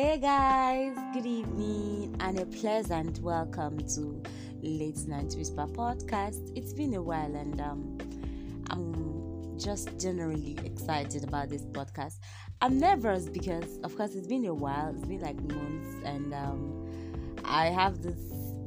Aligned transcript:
Hey 0.00 0.16
guys, 0.16 0.96
good 1.12 1.26
evening 1.26 2.16
and 2.20 2.38
a 2.38 2.46
pleasant 2.46 3.18
welcome 3.18 3.76
to 3.96 4.22
Late 4.62 5.06
Night 5.06 5.34
Whisper 5.36 5.66
podcast. 5.66 6.56
It's 6.56 6.72
been 6.72 6.94
a 6.94 7.02
while 7.02 7.36
and 7.36 7.60
um, 7.60 7.98
I'm 8.70 9.58
just 9.58 10.00
generally 10.00 10.56
excited 10.64 11.22
about 11.22 11.50
this 11.50 11.66
podcast. 11.66 12.14
I'm 12.62 12.78
nervous 12.78 13.28
because, 13.28 13.78
of 13.84 13.94
course, 13.94 14.14
it's 14.14 14.26
been 14.26 14.46
a 14.46 14.54
while, 14.54 14.88
it's 14.96 15.04
been 15.06 15.20
like 15.20 15.38
months, 15.42 15.94
and 16.06 16.32
um, 16.32 17.36
I 17.44 17.66
have 17.66 18.00
this 18.00 18.16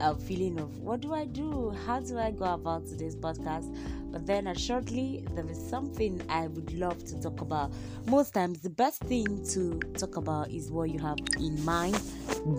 uh, 0.02 0.14
feeling 0.14 0.60
of 0.60 0.82
what 0.82 1.02
do 1.02 1.16
I 1.16 1.26
do? 1.26 1.76
How 1.88 2.00
do 2.00 2.20
I 2.20 2.30
go 2.30 2.46
about 2.46 2.86
today's 2.86 3.16
podcast? 3.16 3.76
But 4.14 4.28
then, 4.28 4.46
uh, 4.46 4.54
shortly, 4.54 5.26
there 5.34 5.50
is 5.50 5.58
something 5.58 6.22
I 6.30 6.46
would 6.46 6.72
love 6.74 7.04
to 7.06 7.20
talk 7.20 7.42
about. 7.42 7.74
Most 8.06 8.36
times, 8.36 8.60
the 8.60 8.70
best 8.70 9.02
thing 9.02 9.44
to 9.48 9.80
talk 9.98 10.18
about 10.18 10.52
is 10.52 10.72
what 10.72 10.92
you 10.92 11.00
have 11.00 11.18
in 11.40 11.66
mind. 11.66 12.00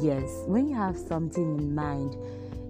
Yes, 0.02 0.28
when 0.48 0.68
you 0.68 0.74
have 0.74 0.98
something 0.98 1.58
in 1.58 1.72
mind, 1.72 2.16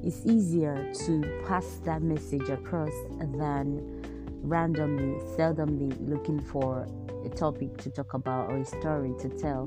it's 0.05 0.21
easier 0.27 0.93
to 1.07 1.43
pass 1.49 1.65
that 1.85 2.03
message 2.03 2.51
across 2.51 2.93
than 3.19 4.05
randomly, 4.43 5.19
seldomly 5.35 5.97
looking 6.07 6.39
for 6.39 6.87
a 7.25 7.31
topic 7.31 7.79
to 7.79 7.89
talk 7.89 8.13
about 8.13 8.51
or 8.51 8.59
a 8.59 8.65
story 8.67 9.15
to 9.21 9.31
tell. 9.31 9.67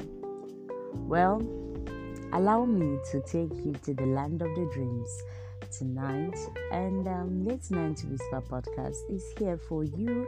Well, 0.94 1.42
allow 2.34 2.66
me 2.66 3.00
to 3.12 3.22
take 3.22 3.66
you 3.66 3.74
to 3.84 3.96
the 3.96 4.06
land 4.06 4.44
of 4.44 4.54
the 4.54 4.70
dreams 4.72 5.24
tonight. 5.72 6.38
And 6.72 7.08
um, 7.08 7.46
Late 7.46 7.70
Night 7.72 8.04
Whisper 8.10 8.42
podcast 8.42 8.98
is 9.10 9.24
here 9.38 9.58
for 9.58 9.84
you 9.84 10.28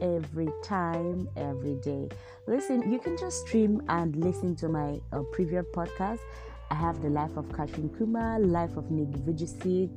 every 0.00 0.48
time, 0.62 1.28
every 1.36 1.74
day. 1.76 2.08
Listen, 2.46 2.92
you 2.92 2.98
can 2.98 3.16
just 3.16 3.46
stream 3.46 3.82
and 3.88 4.16
listen 4.16 4.56
to 4.56 4.68
my 4.68 5.00
uh, 5.12 5.22
previous 5.32 5.64
podcast. 5.74 6.20
I 6.70 6.74
have 6.74 7.00
the 7.00 7.08
life 7.08 7.36
of 7.36 7.46
Kathryn 7.48 7.90
Kuhlman, 7.90 8.50
life 8.50 8.76
of 8.76 8.90
Nick 8.90 9.08
Vujicic, 9.24 9.90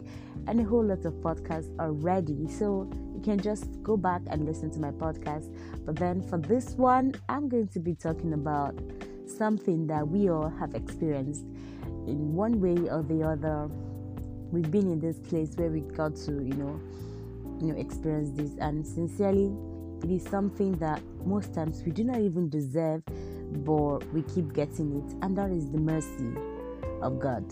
and 0.47 0.59
a 0.59 0.63
whole 0.63 0.85
lot 0.85 1.03
of 1.05 1.13
podcasts 1.15 1.69
already. 1.79 2.47
So 2.47 2.89
you 3.15 3.21
can 3.21 3.39
just 3.39 3.81
go 3.81 3.97
back 3.97 4.21
and 4.27 4.45
listen 4.45 4.69
to 4.71 4.79
my 4.79 4.91
podcast. 4.91 5.53
But 5.85 5.95
then 5.95 6.21
for 6.21 6.37
this 6.37 6.71
one, 6.71 7.15
I'm 7.27 7.49
going 7.49 7.67
to 7.69 7.79
be 7.79 7.95
talking 7.95 8.33
about 8.33 8.79
something 9.25 9.87
that 9.87 10.07
we 10.07 10.29
all 10.29 10.49
have 10.49 10.75
experienced 10.75 11.43
in 12.07 12.33
one 12.33 12.59
way 12.59 12.89
or 12.89 13.03
the 13.03 13.23
other 13.23 13.69
we've 14.51 14.71
been 14.71 14.91
in 14.91 14.99
this 14.99 15.19
place 15.19 15.51
where 15.55 15.69
we 15.69 15.81
got 15.81 16.15
to 16.15 16.31
you 16.31 16.53
know 16.53 16.79
you 17.59 17.73
know 17.73 17.79
experience 17.79 18.31
this. 18.31 18.51
And 18.59 18.85
sincerely 18.85 19.51
it 20.03 20.09
is 20.09 20.23
something 20.23 20.73
that 20.77 21.01
most 21.25 21.53
times 21.53 21.83
we 21.85 21.91
do 21.91 22.03
not 22.03 22.19
even 22.19 22.49
deserve 22.49 23.03
but 23.65 23.99
we 24.13 24.21
keep 24.23 24.53
getting 24.53 24.97
it. 24.97 25.15
And 25.23 25.37
that 25.37 25.51
is 25.51 25.69
the 25.71 25.79
mercy 25.79 26.31
of 27.01 27.19
god. 27.19 27.51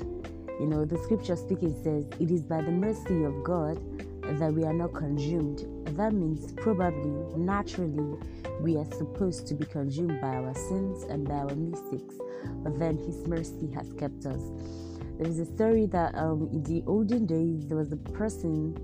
You 0.59 0.67
know 0.67 0.85
the 0.85 0.97
scripture 1.03 1.35
speaking 1.35 1.75
says 1.83 2.05
it 2.19 2.31
is 2.31 2.43
by 2.43 2.61
the 2.61 2.71
mercy 2.71 3.23
of 3.23 3.43
god 3.43 3.79
that 4.39 4.53
we 4.53 4.63
are 4.63 4.73
not 4.73 4.93
consumed. 4.93 5.65
That 5.97 6.13
means 6.13 6.51
probably 6.53 7.37
naturally 7.37 8.17
we 8.61 8.77
are 8.77 8.85
supposed 8.85 9.47
to 9.47 9.53
be 9.53 9.65
consumed 9.65 10.19
by 10.21 10.35
our 10.35 10.53
sins 10.53 11.03
and 11.03 11.27
by 11.27 11.35
our 11.35 11.55
mistakes. 11.55 12.15
But 12.63 12.77
then 12.79 12.97
his 12.97 13.25
mercy 13.27 13.69
has 13.73 13.91
kept 13.93 14.25
us 14.25 14.41
there 15.17 15.27
is 15.27 15.39
a 15.39 15.45
story 15.45 15.87
that 15.87 16.13
um, 16.15 16.47
in 16.51 16.61
the 16.63 16.83
olden 16.85 17.25
days 17.25 17.67
there 17.67 17.77
was 17.77 17.91
a 17.91 17.97
person, 17.97 18.77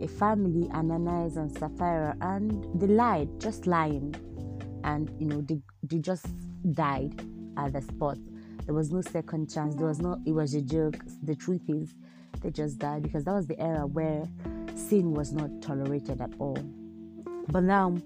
a 0.00 0.08
family, 0.08 0.68
Ananias 0.72 1.36
and 1.36 1.56
Sapphira, 1.56 2.16
and 2.20 2.66
they 2.80 2.88
lied, 2.88 3.28
just 3.40 3.68
lying, 3.68 4.14
and 4.82 5.10
you 5.20 5.26
know 5.26 5.40
they 5.42 5.60
they 5.84 5.98
just 5.98 6.26
died 6.72 7.22
at 7.56 7.72
the 7.72 7.82
spot. 7.82 8.18
There 8.64 8.74
was 8.74 8.90
no 8.90 9.00
second 9.00 9.52
chance. 9.52 9.76
There 9.76 9.86
was 9.86 10.00
no. 10.00 10.20
It 10.26 10.32
was 10.32 10.54
a 10.54 10.60
joke. 10.60 10.96
The 11.22 11.36
truth 11.36 11.62
is, 11.68 11.94
they 12.40 12.50
just 12.50 12.78
died 12.78 13.04
because 13.04 13.22
that 13.24 13.34
was 13.34 13.46
the 13.46 13.60
era 13.60 13.86
where 13.86 14.24
sin 14.74 15.12
was 15.12 15.32
not 15.32 15.62
tolerated 15.62 16.20
at 16.20 16.32
all. 16.40 16.58
But 17.48 17.62
now 17.62 17.96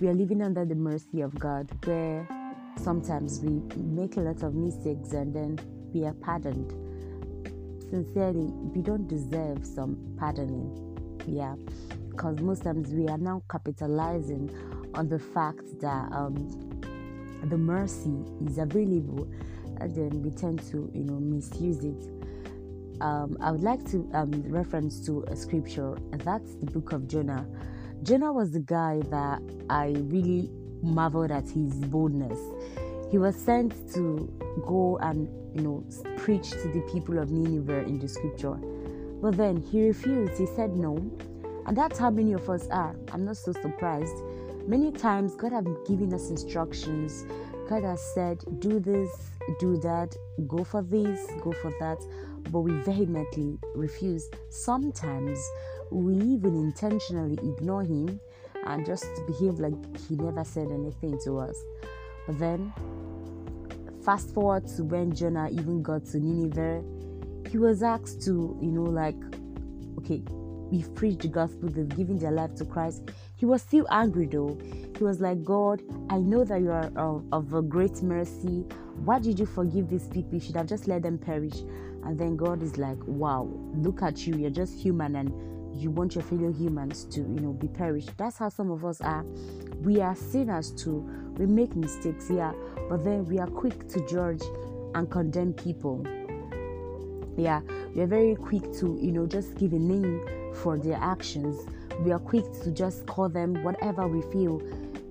we 0.00 0.08
are 0.08 0.14
living 0.14 0.42
under 0.42 0.64
the 0.64 0.74
mercy 0.74 1.20
of 1.20 1.38
God, 1.38 1.70
where 1.84 2.26
sometimes 2.82 3.38
we 3.40 3.62
make 3.76 4.16
a 4.16 4.20
lot 4.20 4.42
of 4.42 4.54
mistakes 4.54 5.12
and 5.12 5.32
then 5.32 5.60
we 5.92 6.04
are 6.04 6.14
pardoned 6.14 6.87
sincerely, 7.90 8.46
we 8.74 8.82
don't 8.82 9.08
deserve 9.08 9.66
some 9.66 9.96
pardoning. 10.18 10.84
Yeah, 11.26 11.56
because 12.10 12.40
most 12.40 12.62
times 12.62 12.88
we 12.90 13.06
are 13.08 13.18
now 13.18 13.42
capitalizing 13.50 14.50
on 14.94 15.08
the 15.08 15.18
fact 15.18 15.80
that 15.80 16.10
um, 16.12 16.34
the 17.44 17.58
mercy 17.58 18.24
is 18.46 18.58
available, 18.58 19.28
and 19.80 19.94
then 19.94 20.22
we 20.22 20.30
tend 20.30 20.62
to, 20.70 20.90
you 20.94 21.04
know, 21.04 21.20
misuse 21.20 21.84
it. 21.84 22.10
Um, 23.00 23.36
I 23.40 23.52
would 23.52 23.62
like 23.62 23.88
to 23.90 24.08
um, 24.14 24.30
reference 24.48 25.04
to 25.06 25.22
a 25.28 25.36
scripture, 25.36 25.94
and 26.12 26.20
that's 26.22 26.54
the 26.56 26.66
book 26.66 26.92
of 26.92 27.06
Jonah. 27.06 27.46
Jonah 28.02 28.32
was 28.32 28.52
the 28.52 28.60
guy 28.60 29.00
that 29.10 29.40
I 29.70 29.94
really 30.06 30.50
marveled 30.82 31.30
at 31.30 31.48
his 31.48 31.74
boldness. 31.74 32.38
He 33.10 33.18
was 33.18 33.36
sent 33.36 33.92
to 33.94 34.30
go 34.66 34.98
and 35.00 35.28
you 35.54 35.62
know 35.62 35.84
preach 36.18 36.50
to 36.50 36.68
the 36.68 36.80
people 36.92 37.18
of 37.18 37.30
Nineveh 37.30 37.84
in 37.84 37.98
the 37.98 38.08
scripture. 38.08 38.54
But 39.20 39.36
then 39.36 39.56
he 39.56 39.88
refused. 39.88 40.38
He 40.38 40.46
said 40.46 40.76
no. 40.76 40.96
And 41.66 41.76
that's 41.76 41.98
how 41.98 42.10
many 42.10 42.32
of 42.32 42.48
us 42.48 42.66
are. 42.68 42.94
I'm 43.12 43.24
not 43.24 43.36
so 43.36 43.52
surprised. 43.52 44.16
Many 44.66 44.92
times 44.92 45.34
God 45.34 45.52
has 45.52 45.64
given 45.86 46.12
us 46.14 46.30
instructions. 46.30 47.26
God 47.68 47.84
has 47.84 48.00
said, 48.14 48.42
do 48.60 48.80
this, 48.80 49.10
do 49.58 49.76
that, 49.78 50.14
go 50.46 50.64
for 50.64 50.82
this, 50.82 51.26
go 51.42 51.52
for 51.52 51.70
that. 51.80 51.98
But 52.50 52.60
we 52.60 52.72
vehemently 52.82 53.58
refuse. 53.74 54.30
Sometimes 54.48 55.38
we 55.90 56.14
even 56.14 56.54
intentionally 56.54 57.34
ignore 57.34 57.82
Him 57.82 58.20
and 58.66 58.86
just 58.86 59.06
behave 59.26 59.58
like 59.58 59.74
He 60.08 60.16
never 60.16 60.44
said 60.44 60.70
anything 60.70 61.18
to 61.24 61.38
us. 61.38 61.62
But 62.26 62.38
then 62.38 62.72
fast 64.08 64.32
forward 64.32 64.66
to 64.66 64.84
when 64.84 65.14
Jonah 65.14 65.50
even 65.50 65.82
got 65.82 66.02
to 66.06 66.18
Nineveh, 66.18 66.82
he 67.50 67.58
was 67.58 67.82
asked 67.82 68.22
to, 68.22 68.58
you 68.58 68.70
know, 68.70 68.84
like, 68.84 69.14
okay, 69.98 70.22
we've 70.70 70.94
preached 70.94 71.20
the 71.20 71.28
gospel, 71.28 71.68
they've 71.68 71.86
given 71.90 72.16
their 72.16 72.30
life 72.30 72.54
to 72.54 72.64
Christ. 72.64 73.10
He 73.36 73.44
was 73.44 73.60
still 73.60 73.86
angry 73.90 74.24
though. 74.24 74.58
He 74.96 75.04
was 75.04 75.20
like, 75.20 75.44
God, 75.44 75.82
I 76.08 76.20
know 76.20 76.42
that 76.42 76.58
you 76.62 76.70
are 76.70 76.90
of, 76.96 77.22
of 77.32 77.52
a 77.52 77.60
great 77.60 78.02
mercy. 78.02 78.64
Why 79.04 79.18
did 79.18 79.38
you 79.38 79.44
forgive 79.44 79.90
these 79.90 80.08
people? 80.08 80.36
You 80.36 80.40
should 80.40 80.56
have 80.56 80.68
just 80.68 80.88
let 80.88 81.02
them 81.02 81.18
perish. 81.18 81.60
And 82.02 82.18
then 82.18 82.34
God 82.38 82.62
is 82.62 82.78
like, 82.78 82.96
wow, 83.04 83.46
look 83.74 84.00
at 84.00 84.26
you. 84.26 84.36
You're 84.36 84.48
just 84.48 84.74
human 84.74 85.16
and 85.16 85.30
you 85.78 85.90
want 85.90 86.14
your 86.14 86.24
fellow 86.24 86.52
humans 86.52 87.04
to, 87.04 87.20
you 87.20 87.40
know, 87.40 87.52
be 87.52 87.68
perished. 87.68 88.10
That's 88.16 88.36
how 88.36 88.48
some 88.48 88.70
of 88.70 88.84
us 88.84 89.00
are. 89.00 89.24
We 89.82 90.00
are 90.00 90.16
sinners 90.16 90.72
too. 90.72 91.08
We 91.36 91.46
make 91.46 91.76
mistakes, 91.76 92.28
yeah, 92.30 92.52
but 92.88 93.04
then 93.04 93.24
we 93.26 93.38
are 93.38 93.46
quick 93.46 93.88
to 93.88 94.06
judge 94.08 94.42
and 94.94 95.10
condemn 95.10 95.52
people. 95.52 96.04
Yeah, 97.36 97.60
we 97.94 98.02
are 98.02 98.06
very 98.06 98.34
quick 98.34 98.72
to, 98.78 98.98
you 99.00 99.12
know, 99.12 99.26
just 99.26 99.56
give 99.56 99.72
a 99.72 99.78
name 99.78 100.52
for 100.54 100.76
their 100.76 100.98
actions. 101.00 101.64
We 102.00 102.10
are 102.10 102.18
quick 102.18 102.44
to 102.64 102.72
just 102.72 103.06
call 103.06 103.28
them 103.28 103.62
whatever 103.62 104.08
we 104.08 104.22
feel, 104.32 104.60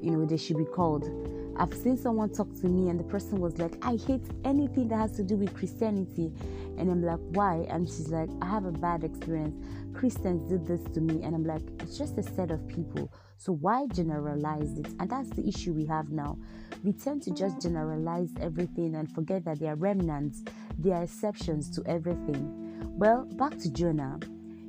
you 0.02 0.12
know, 0.12 0.26
they 0.26 0.38
should 0.38 0.58
be 0.58 0.66
called. 0.66 1.10
I've 1.60 1.74
seen 1.74 1.98
someone 1.98 2.30
talk 2.30 2.54
to 2.62 2.68
me 2.68 2.90
and 2.90 3.00
the 3.00 3.04
person 3.04 3.40
was 3.40 3.58
like, 3.58 3.74
I 3.82 3.96
hate 3.96 4.24
anything 4.46 4.88
that 4.90 4.98
has 4.98 5.12
to 5.14 5.24
do 5.24 5.36
with 5.36 5.54
Christianity. 5.56 6.32
And 6.78 6.92
I'm 6.92 7.02
like, 7.02 7.20
why? 7.32 7.66
And 7.70 7.88
she's 7.88 8.10
like, 8.10 8.30
I 8.42 8.46
have 8.46 8.66
a 8.66 8.72
bad 8.72 9.04
experience. 9.04 9.56
Christians 9.96 10.48
did 10.50 10.68
this 10.68 10.82
to 10.94 11.02
me. 11.02 11.24
And 11.24 11.34
I'm 11.34 11.44
like, 11.44 11.64
it's 11.80 11.98
just 11.98 12.18
a 12.18 12.24
set 12.24 12.52
of 12.52 12.68
people. 12.68 13.12
So 13.38 13.54
why 13.54 13.88
generalize 13.88 14.78
it? 14.78 14.88
And 15.00 15.10
that's 15.10 15.30
the 15.32 15.48
issue 15.48 15.74
we 15.74 15.86
have 15.86 16.12
now. 16.12 16.38
We 16.84 16.94
tend 16.94 17.24
to 17.24 17.32
just 17.32 17.60
generalize 17.60 18.30
everything 18.40 18.96
and 18.96 19.12
forget 19.12 19.44
that 19.46 19.60
there 19.60 19.74
are 19.74 19.76
remnants, 19.76 20.44
there 20.78 20.96
are 20.96 21.04
exceptions 21.04 21.70
to 21.72 21.84
everything. 21.88 22.68
Well, 22.98 23.26
back 23.34 23.58
to 23.58 23.72
Jonah. 23.72 24.20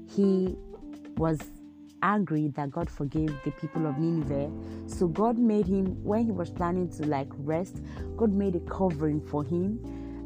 He 0.08 0.56
was 1.16 1.38
angry 2.02 2.48
that 2.56 2.70
God 2.70 2.88
forgave 2.90 3.34
the 3.44 3.50
people 3.52 3.86
of 3.86 3.98
Nineveh. 3.98 4.50
So 4.86 5.08
God 5.08 5.38
made 5.38 5.66
him, 5.66 6.02
when 6.02 6.24
he 6.24 6.32
was 6.32 6.50
planning 6.50 6.88
to 6.92 7.06
like 7.06 7.28
rest, 7.38 7.82
God 8.16 8.32
made 8.32 8.56
a 8.56 8.60
covering 8.60 9.20
for 9.20 9.44
him 9.44 9.80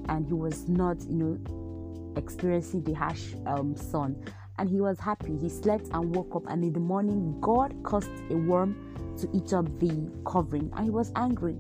and 0.09 0.27
he 0.27 0.33
was 0.35 0.69
not, 0.69 1.01
you 1.09 1.17
know, 1.17 2.15
experiencing 2.17 2.83
the 2.85 2.93
harsh 2.93 3.35
um, 3.47 3.77
sun. 3.77 4.17
And 4.59 4.69
he 4.69 4.81
was 4.81 4.99
happy. 4.99 5.37
He 5.37 5.49
slept 5.49 5.89
and 5.93 6.15
woke 6.15 6.37
up, 6.37 6.45
and 6.47 6.63
in 6.63 6.73
the 6.73 6.81
morning, 6.81 7.41
God 7.41 7.75
caused 7.83 8.11
a 8.31 8.37
worm 8.37 9.17
to 9.19 9.29
eat 9.33 9.53
up 9.53 9.67
the 9.81 10.11
covering, 10.27 10.71
and 10.77 10.85
he 10.85 10.91
was 10.91 11.11
angry. 11.17 11.57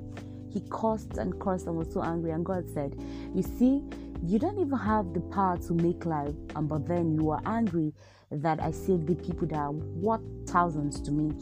He 0.52 0.62
cursed 0.70 1.16
and 1.18 1.38
cursed 1.40 1.66
and 1.66 1.76
was 1.76 1.92
so 1.92 2.02
angry. 2.02 2.32
And 2.32 2.44
God 2.44 2.64
said, 2.74 2.94
You 3.34 3.42
see, 3.42 3.82
you 4.24 4.38
don't 4.38 4.58
even 4.58 4.78
have 4.78 5.14
the 5.14 5.20
power 5.20 5.58
to 5.58 5.72
make 5.72 6.04
life, 6.04 6.34
and 6.54 6.68
but 6.68 6.86
then 6.86 7.12
you 7.12 7.30
are 7.30 7.42
angry 7.46 7.92
that 8.30 8.62
I 8.62 8.70
saved 8.70 9.06
the 9.06 9.14
people 9.14 9.46
that 9.48 9.58
are 9.58 9.72
worth 9.72 10.22
thousands 10.46 11.00
to 11.02 11.10
me. 11.10 11.34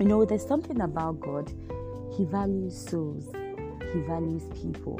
You 0.00 0.06
know, 0.06 0.24
there's 0.24 0.46
something 0.46 0.80
about 0.80 1.20
God. 1.20 1.52
He 2.16 2.24
values 2.24 2.76
souls, 2.76 3.30
He 3.92 4.00
values 4.00 4.44
people. 4.54 4.98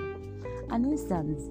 An 0.70 0.84
instance 0.84 1.42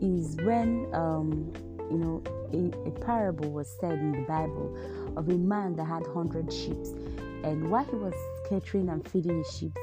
is 0.00 0.36
when, 0.44 0.88
um, 0.94 1.52
you 1.90 1.98
know, 1.98 2.22
a, 2.52 2.88
a 2.88 2.92
parable 3.04 3.50
was 3.50 3.68
said 3.80 3.92
in 3.92 4.12
the 4.12 4.26
Bible 4.26 4.76
of 5.16 5.28
a 5.28 5.34
man 5.34 5.74
that 5.76 5.84
had 5.84 6.02
100 6.06 6.52
sheep. 6.52 6.76
And 7.44 7.70
while 7.70 7.84
he 7.84 7.96
was 7.96 8.14
catering 8.48 8.88
and 8.88 9.06
feeding 9.08 9.38
his 9.38 9.56
sheep, 9.56 9.76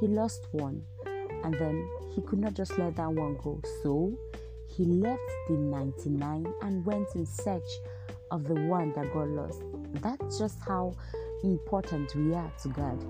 he 0.00 0.06
lost 0.06 0.46
one. 0.52 0.82
And 1.44 1.54
then 1.54 1.88
he 2.14 2.22
could 2.22 2.38
not 2.38 2.54
just 2.54 2.78
let 2.78 2.96
that 2.96 3.12
one 3.12 3.36
go. 3.42 3.60
So 3.82 4.16
he 4.66 4.84
left 4.84 5.20
the 5.48 5.54
99 5.54 6.46
and 6.62 6.84
went 6.86 7.08
in 7.14 7.26
search 7.26 7.62
of 8.30 8.44
the 8.44 8.54
one 8.54 8.92
that 8.94 9.12
got 9.12 9.28
lost. 9.28 9.62
That's 9.94 10.38
just 10.38 10.58
how 10.66 10.94
important 11.42 12.14
we 12.14 12.34
are 12.34 12.50
to 12.62 12.68
God. 12.68 13.04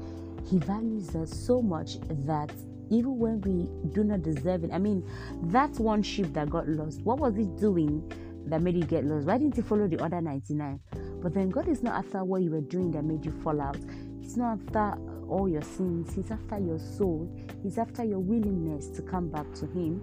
He 0.45 0.59
values 0.59 1.15
us 1.15 1.33
so 1.33 1.63
much 1.63 2.01
that 2.27 2.53
even 2.91 3.19
when 3.19 3.41
we 3.41 3.69
do 3.95 4.05
not 4.05 4.23
deserve 4.23 4.65
it, 4.65 4.71
I 4.73 4.79
mean, 4.79 5.09
that 5.45 5.79
one 5.79 6.03
sheep 6.03 6.33
that 6.35 6.51
got 6.51 6.69
lost, 6.69 7.01
what 7.03 7.19
was 7.19 7.37
it 7.39 7.57
doing 7.57 8.13
that 8.47 8.61
made 8.61 8.77
you 8.77 8.85
get 8.85 9.05
lost? 9.05 9.27
Why 9.27 9.39
didn't 9.39 9.57
you 9.57 9.63
follow 9.63 9.89
the 9.89 10.03
other 10.03 10.21
99? 10.21 10.81
But 11.23 11.33
then 11.33 11.49
God 11.49 11.69
is 11.69 11.83
not 11.83 11.95
after 11.95 12.23
what 12.25 12.43
you 12.43 12.51
were 12.51 12.61
doing 12.61 12.91
that 12.93 13.05
made 13.05 13.25
you 13.25 13.33
fall 13.43 13.61
out. 13.61 13.79
It's 14.23 14.37
not 14.37 14.59
after 14.61 14.99
all 15.35 15.49
your 15.49 15.63
sins. 15.63 16.15
He's 16.15 16.31
after 16.31 16.59
your 16.59 16.79
soul. 16.79 17.29
He's 17.63 17.77
after 17.77 18.05
your 18.05 18.21
willingness 18.21 18.87
to 18.91 19.03
come 19.03 19.29
back 19.29 19.53
to 19.55 19.67
Him. 19.67 20.01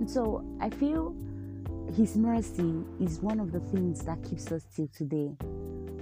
And 0.00 0.10
so 0.10 0.44
I 0.60 0.70
feel 0.70 1.14
His 1.96 2.16
mercy 2.16 2.82
is 3.00 3.20
one 3.20 3.38
of 3.38 3.52
the 3.52 3.60
things 3.60 4.04
that 4.04 4.22
keeps 4.24 4.50
us 4.50 4.66
till 4.74 4.88
today, 4.88 5.30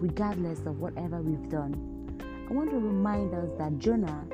regardless 0.01 0.61
of 0.61 0.81
whatever 0.81 1.21
we've 1.21 1.51
done. 1.51 1.75
I 2.49 2.53
want 2.55 2.71
to 2.71 2.77
remind 2.77 3.35
us 3.35 3.51
that 3.59 3.79
Jonah, 3.79 4.25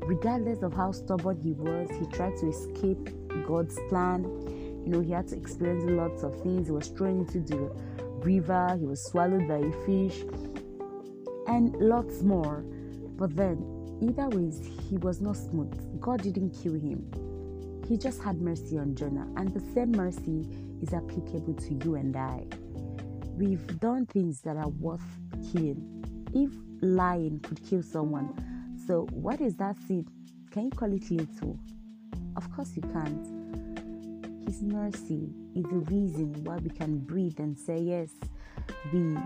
regardless 0.00 0.62
of 0.62 0.74
how 0.74 0.92
stubborn 0.92 1.40
he 1.40 1.52
was, 1.52 1.88
he 1.98 2.06
tried 2.06 2.36
to 2.38 2.48
escape 2.48 3.08
God's 3.46 3.78
plan. 3.88 4.24
You 4.84 4.90
know, 4.90 5.00
he 5.00 5.12
had 5.12 5.28
to 5.28 5.36
experience 5.36 5.84
lots 5.86 6.22
of 6.22 6.38
things. 6.42 6.66
He 6.66 6.72
was 6.72 6.88
thrown 6.88 7.20
into 7.20 7.40
the 7.40 7.70
river, 8.22 8.76
he 8.78 8.84
was 8.84 9.02
swallowed 9.06 9.48
by 9.48 9.58
a 9.58 9.72
fish, 9.86 10.24
and 11.48 11.74
lots 11.76 12.22
more. 12.22 12.62
But 13.16 13.34
then, 13.34 13.73
either 14.00 14.28
ways, 14.28 14.60
he 14.88 14.96
was 14.98 15.20
not 15.20 15.36
smooth. 15.36 16.00
God 16.00 16.22
didn't 16.22 16.50
kill 16.50 16.74
him. 16.74 17.10
He 17.88 17.96
just 17.96 18.22
had 18.22 18.40
mercy 18.40 18.78
on 18.78 18.94
Jonah, 18.94 19.26
and 19.36 19.52
the 19.52 19.60
same 19.74 19.92
mercy 19.92 20.48
is 20.82 20.92
applicable 20.92 21.54
to 21.54 21.74
you 21.84 21.96
and 21.96 22.16
I. 22.16 22.46
We've 23.36 23.66
done 23.80 24.06
things 24.06 24.40
that 24.42 24.56
are 24.56 24.68
worth 24.68 25.02
killing. 25.52 26.04
If 26.32 26.50
lying 26.80 27.40
could 27.40 27.62
kill 27.64 27.82
someone, 27.82 28.32
so 28.86 29.06
what 29.12 29.40
is 29.40 29.56
that 29.56 29.76
sin? 29.86 30.06
Can 30.50 30.64
you 30.64 30.70
call 30.70 30.92
it 30.92 31.10
little? 31.10 31.58
Of 32.36 32.50
course 32.54 32.76
you 32.76 32.82
can't. 32.82 33.26
His 34.46 34.62
mercy 34.62 35.30
is 35.54 35.64
the 35.64 35.84
reason 35.90 36.44
why 36.44 36.56
we 36.56 36.70
can 36.70 36.98
breathe 36.98 37.38
and 37.38 37.58
say, 37.58 37.78
Yes, 37.78 38.10
we 38.92 39.16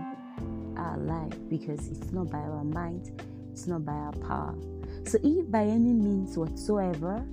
are 0.77 0.95
alive 0.95 1.49
because 1.49 1.87
it's 1.87 2.11
not 2.11 2.29
by 2.29 2.39
our 2.39 2.63
mind, 2.63 3.21
it's 3.59 3.67
not 3.67 3.83
by 3.83 3.91
our 3.91 4.13
power. 4.13 4.55
So, 5.05 5.19
if 5.21 5.51
by 5.51 5.63
any 5.63 5.91
means 5.91 6.37
whatsoever, 6.37 7.25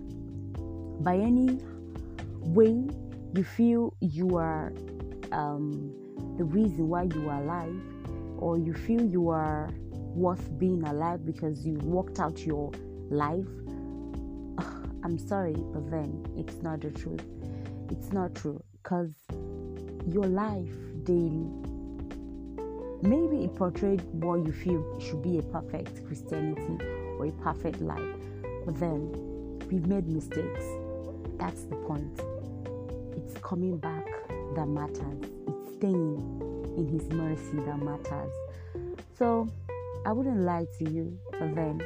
by 1.00 1.16
any 1.16 1.60
way 2.40 2.84
you 3.32 3.44
feel 3.44 3.94
you 4.00 4.36
are 4.36 4.72
um, 5.30 5.94
the 6.36 6.42
reason 6.42 6.88
why 6.88 7.04
you 7.04 7.28
are 7.28 7.40
alive, 7.40 7.80
or 8.38 8.58
you 8.58 8.74
feel 8.74 9.02
you 9.04 9.28
are 9.28 9.70
worth 9.86 10.58
being 10.58 10.82
alive 10.82 11.24
because 11.24 11.64
you 11.64 11.74
worked 11.84 12.18
out 12.18 12.44
your 12.44 12.72
life, 13.08 13.46
I'm 15.04 15.18
sorry, 15.18 15.54
but 15.54 15.88
then 15.92 16.26
it's 16.36 16.60
not 16.60 16.80
the 16.80 16.90
truth. 16.90 17.24
It's 17.88 18.12
not 18.12 18.34
true 18.34 18.60
because 18.82 19.12
your 20.08 20.26
life 20.26 20.74
daily 21.04 21.46
maybe 23.06 23.44
it 23.44 23.54
portrayed 23.54 24.02
what 24.12 24.44
you 24.46 24.52
feel 24.52 25.00
should 25.00 25.22
be 25.22 25.38
a 25.38 25.42
perfect 25.42 26.04
Christianity 26.06 26.84
or 27.18 27.26
a 27.26 27.32
perfect 27.32 27.80
life, 27.80 28.16
but 28.64 28.78
then 28.78 29.12
we've 29.70 29.86
made 29.86 30.08
mistakes. 30.08 30.64
That's 31.38 31.64
the 31.64 31.76
point. 31.76 32.20
It's 33.16 33.38
coming 33.42 33.78
back 33.78 34.06
that 34.54 34.66
matters, 34.66 35.30
it's 35.46 35.76
staying 35.76 36.74
in 36.76 36.88
His 36.88 37.08
mercy 37.10 37.58
that 37.66 37.78
matters. 37.82 38.32
So 39.18 39.48
I 40.04 40.12
wouldn't 40.12 40.40
lie 40.40 40.66
to 40.78 40.90
you, 40.90 41.18
but 41.32 41.54
then 41.54 41.80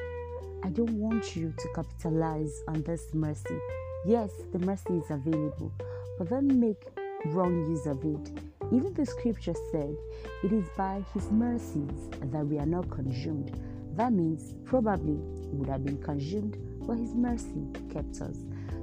I 0.62 0.68
don't 0.68 0.92
want 0.92 1.36
you 1.36 1.54
to 1.56 1.68
capitalize 1.74 2.62
on 2.68 2.82
this 2.82 3.14
mercy. 3.14 3.58
Yes, 4.04 4.30
the 4.52 4.58
mercy 4.58 4.94
is 4.94 5.10
available, 5.10 5.72
but 6.18 6.28
don't 6.28 6.60
make 6.60 6.82
wrong 7.26 7.66
use 7.70 7.86
of 7.86 8.04
it. 8.04 8.49
Even 8.72 8.94
the 8.94 9.04
scripture 9.04 9.54
said, 9.72 9.96
It 10.44 10.52
is 10.52 10.68
by 10.76 11.04
His 11.12 11.30
mercies 11.30 12.08
that 12.20 12.46
we 12.46 12.58
are 12.58 12.66
not 12.66 12.88
consumed. 12.90 13.60
That 13.96 14.12
means 14.12 14.54
probably 14.64 15.16
would 15.52 15.68
have 15.68 15.84
been 15.84 16.00
consumed, 16.00 16.56
but 16.86 16.96
His 16.96 17.14
mercy 17.14 17.66
kept 17.92 18.20
us. 18.20 18.36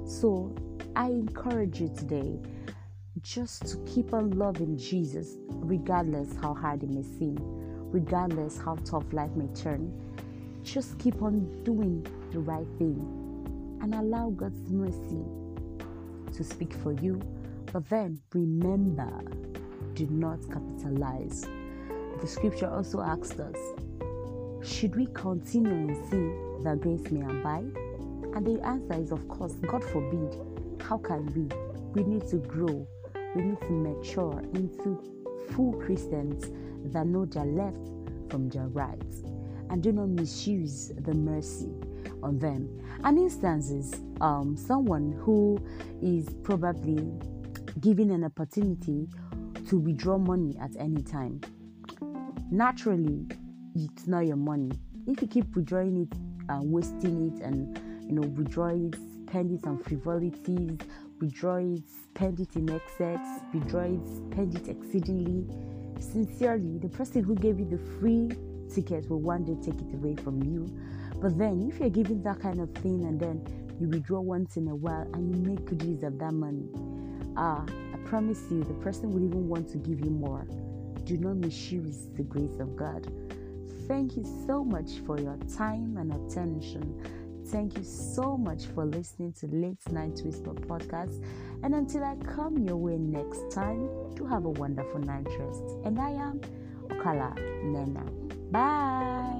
So 0.06 0.54
I 0.94 1.06
encourage 1.06 1.80
you 1.80 1.88
today 1.88 2.38
just 3.22 3.66
to 3.68 3.78
keep 3.86 4.12
on 4.12 4.30
loving 4.32 4.76
Jesus, 4.76 5.36
regardless 5.48 6.36
how 6.40 6.54
hard 6.54 6.82
it 6.82 6.90
may 6.90 7.02
seem, 7.02 7.38
regardless 7.90 8.58
how 8.58 8.76
tough 8.84 9.10
life 9.12 9.34
may 9.36 9.48
turn. 9.54 9.92
Just 10.62 10.98
keep 10.98 11.22
on 11.22 11.62
doing 11.64 12.06
the 12.30 12.40
right 12.40 12.66
thing 12.78 12.98
and 13.82 13.94
allow 13.94 14.30
God's 14.30 14.70
mercy 14.70 15.24
to 16.36 16.44
speak 16.44 16.74
for 16.74 16.92
you. 16.92 17.20
But 17.72 17.88
then 17.88 18.20
remember, 18.32 19.22
do 19.98 20.06
not 20.10 20.38
capitalize. 20.48 21.44
The 22.20 22.26
scripture 22.28 22.70
also 22.70 23.00
asks 23.00 23.38
us, 23.40 23.56
should 24.62 24.94
we 24.94 25.06
continue 25.06 25.72
in 25.72 26.08
sin 26.08 26.62
that 26.62 26.80
grace 26.80 27.10
may 27.10 27.22
abide? 27.22 27.76
And 28.34 28.46
the 28.46 28.64
answer 28.64 28.94
is, 28.94 29.10
of 29.10 29.26
course, 29.28 29.54
God 29.66 29.82
forbid. 29.82 30.40
How 30.80 30.98
can 30.98 31.26
we? 31.34 31.48
We 32.00 32.08
need 32.08 32.28
to 32.28 32.36
grow, 32.36 32.86
we 33.34 33.42
need 33.42 33.60
to 33.60 33.70
mature 33.70 34.40
into 34.54 35.02
full 35.50 35.72
Christians 35.72 36.44
that 36.92 37.06
know 37.06 37.24
their 37.24 37.44
left 37.44 37.88
from 38.30 38.48
their 38.50 38.68
right 38.68 39.02
and 39.70 39.82
do 39.82 39.90
not 39.90 40.10
misuse 40.10 40.92
the 41.00 41.14
mercy 41.14 41.72
on 42.22 42.38
them. 42.38 42.68
And 43.02 43.18
instances, 43.18 43.94
um, 44.20 44.56
someone 44.56 45.12
who 45.12 45.58
is 46.00 46.28
probably 46.44 47.10
given 47.80 48.10
an 48.10 48.24
opportunity 48.24 49.08
to 49.68 49.78
withdraw 49.78 50.16
money 50.16 50.56
at 50.60 50.74
any 50.78 51.02
time. 51.02 51.40
Naturally, 52.50 53.26
it's 53.74 54.06
not 54.06 54.20
your 54.20 54.36
money. 54.36 54.72
If 55.06 55.20
you 55.20 55.28
keep 55.28 55.54
withdrawing 55.54 56.02
it 56.02 56.18
and 56.48 56.72
wasting 56.72 57.32
it 57.32 57.42
and 57.42 57.78
you 58.08 58.12
know 58.12 58.26
withdraw 58.28 58.68
it, 58.68 58.96
spend 59.26 59.52
it 59.52 59.66
on 59.66 59.78
frivolities, 59.78 60.78
withdraw 61.20 61.56
it, 61.56 61.82
spend 61.88 62.40
it 62.40 62.56
in 62.56 62.70
excess, 62.70 63.20
withdraw 63.52 63.82
it, 63.82 64.00
spend 64.06 64.56
it 64.56 64.68
exceedingly. 64.68 65.46
Sincerely, 66.00 66.78
the 66.78 66.88
person 66.88 67.22
who 67.22 67.34
gave 67.34 67.58
you 67.58 67.66
the 67.66 67.78
free 68.00 68.30
ticket 68.72 69.10
will 69.10 69.20
one 69.20 69.44
day 69.44 69.56
take 69.62 69.80
it 69.80 69.94
away 69.94 70.16
from 70.16 70.42
you. 70.42 70.66
But 71.20 71.36
then, 71.36 71.68
if 71.70 71.78
you're 71.78 71.90
giving 71.90 72.22
that 72.22 72.40
kind 72.40 72.60
of 72.60 72.70
thing 72.76 73.04
and 73.04 73.20
then 73.20 73.76
you 73.78 73.88
withdraw 73.88 74.20
once 74.20 74.56
in 74.56 74.68
a 74.68 74.74
while 74.74 75.06
and 75.12 75.34
you 75.34 75.42
make 75.42 75.64
good 75.66 75.82
use 75.82 76.02
of 76.04 76.18
that 76.20 76.32
money, 76.32 76.68
ah, 77.36 77.66
promise 78.08 78.42
you, 78.50 78.64
the 78.64 78.74
person 78.74 79.10
will 79.10 79.24
even 79.24 79.48
want 79.48 79.68
to 79.70 79.78
give 79.78 80.00
you 80.00 80.10
more. 80.10 80.46
Do 81.04 81.16
not 81.16 81.36
misuse 81.36 82.08
the 82.16 82.22
grace 82.22 82.58
of 82.58 82.76
God. 82.76 83.06
Thank 83.86 84.16
you 84.16 84.24
so 84.46 84.64
much 84.64 85.00
for 85.06 85.18
your 85.20 85.36
time 85.56 85.96
and 85.96 86.12
attention. 86.12 87.02
Thank 87.46 87.78
you 87.78 87.84
so 87.84 88.36
much 88.36 88.66
for 88.66 88.84
listening 88.84 89.32
to 89.40 89.46
Late 89.46 89.90
Night 89.90 90.20
Whisper 90.24 90.52
podcast. 90.52 91.24
And 91.62 91.74
until 91.74 92.04
I 92.04 92.16
come 92.16 92.58
your 92.58 92.76
way 92.76 92.98
next 92.98 93.50
time, 93.50 93.88
do 94.14 94.26
have 94.26 94.44
a 94.44 94.50
wonderful 94.50 95.00
night 95.00 95.26
rest. 95.38 95.64
And 95.84 95.98
I 95.98 96.10
am 96.10 96.40
Okala 96.88 97.34
Nena. 97.64 98.04
Bye. 98.50 99.37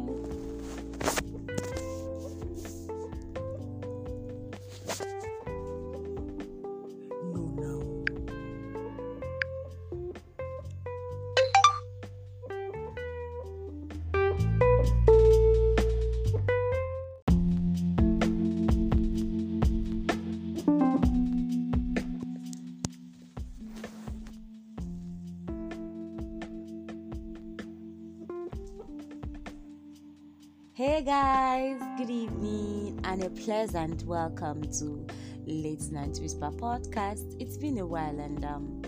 Guys, 31.08 31.80
good 31.96 32.10
evening 32.10 33.00
and 33.04 33.24
a 33.24 33.30
pleasant 33.30 34.04
welcome 34.04 34.60
to 34.70 35.06
Late 35.46 35.90
Night 35.90 36.18
Whisper 36.20 36.50
podcast. 36.50 37.34
It's 37.40 37.56
been 37.56 37.78
a 37.78 37.86
while, 37.86 38.20
and 38.20 38.44
um, 38.44 38.82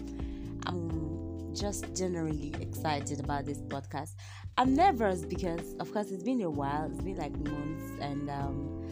I'm 0.66 1.54
just 1.54 1.96
generally 1.96 2.54
excited 2.60 3.20
about 3.20 3.46
this 3.46 3.62
podcast. 3.62 4.16
I'm 4.58 4.74
nervous 4.74 5.24
because, 5.24 5.74
of 5.80 5.90
course, 5.94 6.10
it's 6.10 6.22
been 6.22 6.42
a 6.42 6.50
while. 6.50 6.90
It's 6.92 7.00
been 7.00 7.16
like 7.16 7.32
months, 7.38 7.90
and 8.02 8.28
um, 8.28 8.82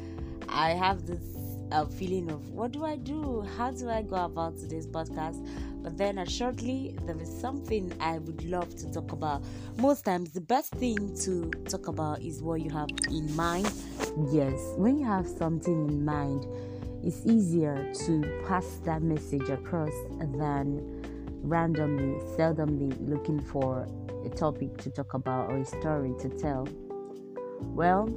I 0.48 0.70
have 0.70 1.06
this 1.06 1.37
uh, 1.72 1.84
feeling 1.84 2.30
of 2.30 2.48
what 2.50 2.72
do 2.72 2.84
I 2.84 2.96
do? 2.96 3.46
How 3.56 3.70
do 3.70 3.88
I 3.88 4.02
go 4.02 4.16
about 4.16 4.58
today's 4.58 4.86
podcast? 4.86 5.46
But 5.82 5.96
then, 5.96 6.18
uh, 6.18 6.24
shortly, 6.24 6.96
there 7.06 7.18
is 7.20 7.28
something 7.40 7.92
I 8.00 8.18
would 8.18 8.44
love 8.44 8.74
to 8.76 8.92
talk 8.92 9.12
about. 9.12 9.42
Most 9.76 10.04
times, 10.04 10.30
the 10.32 10.40
best 10.40 10.72
thing 10.72 11.16
to 11.20 11.50
talk 11.68 11.88
about 11.88 12.20
is 12.20 12.42
what 12.42 12.60
you 12.60 12.70
have 12.70 12.88
in 13.10 13.34
mind. 13.36 13.70
Yes, 14.30 14.58
when 14.76 14.98
you 14.98 15.06
have 15.06 15.26
something 15.26 15.88
in 15.88 16.04
mind, 16.04 16.46
it's 17.04 17.24
easier 17.24 17.92
to 18.06 18.42
pass 18.46 18.80
that 18.84 19.02
message 19.02 19.48
across 19.48 19.92
than 20.18 21.00
randomly, 21.42 22.18
seldomly 22.36 22.96
looking 23.08 23.40
for 23.40 23.86
a 24.24 24.28
topic 24.28 24.76
to 24.78 24.90
talk 24.90 25.14
about 25.14 25.50
or 25.50 25.58
a 25.58 25.64
story 25.64 26.12
to 26.20 26.28
tell. 26.28 26.66
Well, 27.60 28.08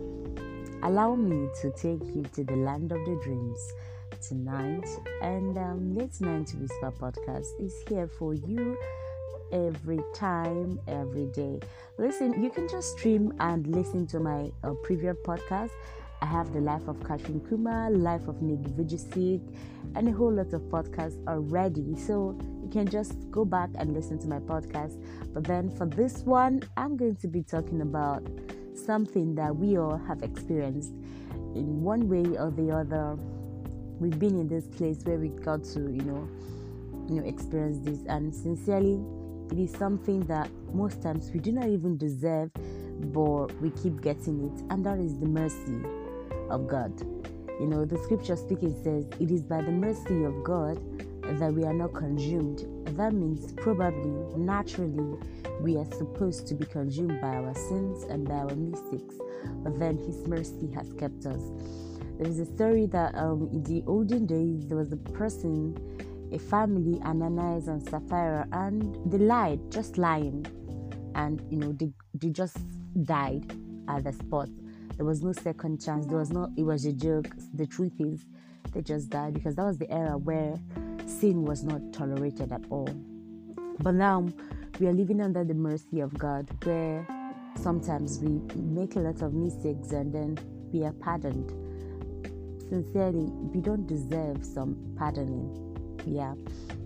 allow 0.84 1.16
me 1.16 1.50
to 1.62 1.72
take 1.72 2.04
you 2.16 2.24
to 2.34 2.44
the 2.44 2.56
land 2.56 2.92
of 2.92 3.00
the 3.06 3.20
dreams 3.24 3.74
tonight. 4.22 4.88
And 5.22 5.58
um, 5.58 5.96
Late 5.96 6.20
Night 6.22 6.54
Whisper 6.60 6.92
podcast 6.92 7.48
is 7.60 7.74
here 7.88 8.08
for 8.08 8.34
you 8.34 8.78
every 9.52 10.00
time, 10.14 10.80
every 10.88 11.28
day. 11.28 11.60
Listen, 11.98 12.42
you 12.44 12.50
can 12.50 12.68
just 12.68 12.98
stream 12.98 13.34
and 13.40 13.68
listen 13.68 14.08
to 14.08 14.20
my 14.20 14.52
uh, 14.64 14.74
previous 14.84 15.18
podcast. 15.26 15.72
I 16.22 16.26
have 16.28 16.54
the 16.54 16.62
life 16.62 16.88
of 16.88 16.98
Kathryn 16.98 17.42
Kuhlman, 17.42 18.04
life 18.04 18.28
of 18.28 18.42
Nick 18.42 18.60
Vujicic, 18.76 19.42
and 19.96 20.08
a 20.08 20.12
whole 20.12 20.32
lot 20.32 20.54
of 20.54 20.62
podcasts 20.64 21.18
already. 21.28 21.96
So 21.98 22.38
you 22.62 22.70
can 22.72 22.88
just 22.88 23.30
go 23.32 23.44
back 23.44 23.72
and 23.76 23.94
listen 23.94 24.20
to 24.20 24.28
my 24.28 24.40
podcast. 24.40 25.04
But 25.34 25.46
then 25.46 25.70
for 25.72 25.88
this 25.88 26.20
one, 26.20 26.62
I'm 26.78 26.96
going 26.96 27.16
to 27.18 27.28
be 27.28 27.42
talking 27.42 27.82
about 27.82 28.24
something 28.80 29.36
that 29.36 29.56
we 29.56 29.78
all 29.78 29.98
have 29.98 30.24
experienced 30.24 30.94
in 31.56 31.82
one 31.82 32.08
way 32.08 32.38
or 32.38 32.51
the 32.51 32.72
other 32.72 33.18
we've 34.01 34.18
been 34.18 34.40
in 34.40 34.48
this 34.48 34.68
place 34.68 34.98
where 35.04 35.18
we 35.18 35.30
got 35.30 35.63
to, 35.63 35.80
you 35.80 36.01
know, 36.01 36.28
you 37.08 37.22
know, 37.22 37.28
experience 37.28 37.78
this. 37.80 38.00
And 38.08 38.34
sincerely, 38.34 39.00
it 39.51 39.60
is 39.60 39.72
something 39.78 40.22
that 40.22 40.50
most 40.74 41.04
times 41.04 41.30
we 41.32 41.40
do 41.40 41.51
not 41.51 41.68
even 41.68 41.98
deserve, 41.98 42.51
but 43.13 43.48
we 43.62 43.70
keep 43.72 44.01
getting 44.01 44.46
it, 44.50 44.63
and 44.72 44.84
that 44.86 44.98
is 44.98 45.20
the 45.20 45.28
mercy 45.28 45.78
of 46.50 46.68
God. 46.68 47.00
You 47.60 47.68
know, 47.68 47.86
the 47.86 47.98
scripture 48.00 48.36
speaking 48.36 48.75
says, 48.84 49.06
It 49.20 49.30
is 49.30 49.44
by 49.44 49.62
the 49.62 49.72
mercy 49.72 50.24
of 50.24 50.44
God 50.44 50.80
that 51.24 51.54
we 51.54 51.63
are 51.63 51.74
not 51.74 51.94
consumed. 51.94 52.66
That 52.98 53.13
means 53.13 53.54
probably, 53.54 54.12
naturally, 54.38 55.18
we 55.62 55.78
are 55.78 55.86
supposed 55.86 56.48
to 56.48 56.56
be 56.56 56.66
consumed 56.66 57.22
by 57.22 57.36
our 57.36 57.54
sins 57.54 58.04
and 58.04 58.28
by 58.28 58.36
our 58.36 58.56
mistakes, 58.56 59.16
but 59.63 59.80
then 59.80 59.98
His 59.98 60.28
mercy 60.28 60.72
has 60.75 60.92
kept 60.94 61.25
us. 61.25 61.42
There 62.18 62.30
is 62.30 62.40
a 62.40 62.46
story 62.46 62.86
that 62.88 63.16
um, 63.16 63.50
in 63.51 63.63
the 63.63 63.84
olden 63.88 64.25
days 64.25 64.68
there 64.68 64.78
was 64.78 64.92
a 64.92 64.98
person, 64.98 65.75
a 66.32 66.38
family, 66.38 67.01
Ananias 67.01 67.68
and 67.68 67.82
Sapphira, 67.82 68.48
and 68.51 68.96
they 69.12 69.18
lied, 69.18 69.72
just 69.72 69.98
lying, 69.98 70.46
and 71.16 71.42
you 71.50 71.58
know 71.58 71.72
they 71.72 71.92
they 72.13 72.30
just 72.30 72.58
died 73.04 73.51
at 73.88 74.04
the 74.04 74.13
spot. 74.13 74.50
There 74.98 75.06
was 75.06 75.24
no 75.24 75.32
second 75.34 75.84
chance. 75.84 76.06
There 76.06 76.18
was 76.18 76.32
no. 76.32 76.51
It 76.58 76.63
was 76.63 76.86
a 76.86 76.94
joke. 76.94 77.28
The 77.56 77.66
truth 77.66 77.94
is, 78.00 78.25
they 78.72 78.82
just 78.82 79.10
died 79.10 79.34
because 79.34 79.56
that 79.56 79.66
was 79.66 79.78
the 79.78 79.90
era 79.92 80.18
where 80.18 80.60
sin 81.12 81.46
was 81.46 81.63
not 81.63 81.82
tolerated 81.94 82.51
at 82.51 82.62
all. 82.70 82.89
But 83.80 83.96
now 83.96 84.27
we 84.80 84.88
are 84.88 84.94
living 84.94 85.22
under 85.22 85.44
the 85.44 85.53
mercy 85.53 86.00
of 86.00 86.18
God, 86.18 86.48
where 86.63 87.06
sometimes 87.56 88.20
we 88.20 88.41
make 88.56 88.96
a 88.96 89.00
lot 89.00 89.22
of 89.22 89.34
mistakes 89.34 89.91
and 89.91 90.13
then 90.13 90.38
we 90.72 90.84
are 90.84 90.94
pardoned 90.94 91.51
sincerely, 92.72 93.25
we 93.53 93.60
don't 93.60 93.86
deserve 93.86 94.46
some 94.46 94.77
pardoning. 94.98 95.51
Yeah, 96.06 96.36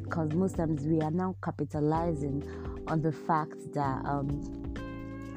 because 0.02 0.34
most 0.34 0.58
times 0.58 0.82
we 0.84 1.00
are 1.00 1.12
now 1.12 1.36
capitalizing 1.44 2.44
on 2.88 3.04
the 3.04 3.12
fact 3.12 3.56
that 3.76 4.04
um, 4.04 4.28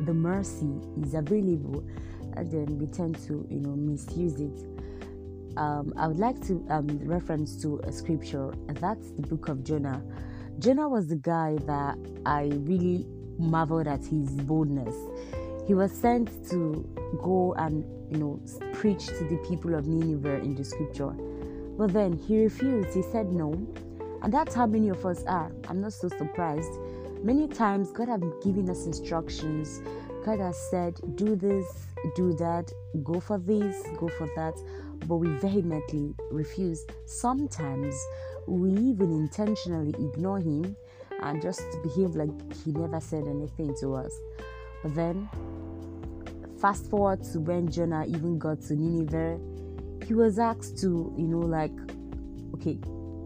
the 0.07 0.15
mercy 0.15 0.73
is 1.03 1.13
available, 1.13 1.85
and 2.35 2.51
then 2.51 2.79
we 2.79 2.87
tend 2.87 3.17
to, 3.27 3.47
you 3.51 3.61
know, 3.61 3.77
misuse 3.77 4.41
it. 4.41 4.78
Um, 5.59 5.93
I 5.97 6.07
would 6.07 6.21
like 6.21 6.41
to 6.47 6.65
um, 6.71 6.87
reference 7.03 7.61
to 7.63 7.81
a 7.83 7.91
scripture, 7.91 8.53
and 8.69 8.77
that's 8.77 9.11
the 9.11 9.23
book 9.23 9.49
of 9.49 9.65
Jonah. 9.65 10.03
Jonah 10.61 10.89
was 10.89 11.09
the 11.09 11.17
guy 11.17 11.57
that 11.67 11.99
I 12.25 12.45
really 12.63 13.07
marveled 13.39 13.89
at 13.89 14.05
his 14.05 14.31
boldness. 14.31 14.95
He 15.67 15.75
was 15.75 15.93
sent 15.93 16.31
to 16.51 16.89
go 17.23 17.55
and 17.59 17.85
you 18.11 18.19
know, 18.19 18.41
preach 18.73 19.07
to 19.07 19.25
the 19.25 19.37
people 19.49 19.75
of 19.75 19.87
Nineveh 19.87 20.39
in 20.39 20.55
the 20.55 20.65
scripture. 20.65 21.11
But 21.77 21.93
then 21.93 22.13
he 22.13 22.43
refused. 22.45 22.95
He 22.95 23.03
said 23.03 23.33
no. 23.33 23.53
And 24.23 24.33
that's 24.33 24.55
how 24.55 24.67
many 24.67 24.89
of 24.89 25.05
us 25.05 25.25
are. 25.25 25.53
I'm 25.69 25.81
not 25.81 25.93
so 25.93 26.09
surprised. 26.09 26.73
Many 27.23 27.49
times, 27.49 27.91
God 27.91 28.09
has 28.09 28.23
given 28.45 28.71
us 28.71 28.87
instructions. 28.87 29.83
God 30.29 30.41
has 30.41 30.59
said, 30.71 31.01
do 31.15 31.37
this, 31.37 31.87
do 32.15 32.35
that, 32.35 32.71
go 33.03 33.19
for 33.19 33.39
this, 33.39 33.83
go 33.97 34.09
for 34.09 34.29
that. 34.37 34.55
But 35.07 35.17
we 35.17 35.29
vehemently 35.39 36.15
refuse. 36.31 36.85
Sometimes 37.07 37.95
we 38.47 38.71
even 38.73 39.11
intentionally 39.11 39.95
ignore 40.05 40.39
Him 40.39 40.77
and 41.23 41.41
just 41.41 41.63
behave 41.83 42.15
like 42.15 42.29
He 42.63 42.73
never 42.73 43.01
said 43.01 43.25
anything 43.27 43.75
to 43.81 43.95
us. 43.95 44.13
But 44.83 44.95
then 44.95 45.31
Fast 46.61 46.91
forward 46.91 47.23
to 47.33 47.39
when 47.39 47.71
Jonah 47.71 48.05
even 48.07 48.37
got 48.37 48.61
to 48.63 48.75
Nineveh, 48.75 49.39
he 50.05 50.13
was 50.13 50.41
asked 50.41 50.77
to, 50.79 51.15
you 51.17 51.29
know, 51.29 51.39
like, 51.39 51.71
okay, 52.55 52.77